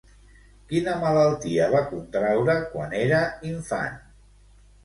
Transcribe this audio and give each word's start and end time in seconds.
Quina 0.71 0.95
malaltia 1.03 1.67
va 1.75 1.83
contraure 1.91 2.57
quan 2.73 2.97
era 3.05 3.21
infant? 3.51 4.05